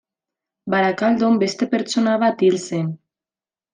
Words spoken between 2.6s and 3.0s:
zen.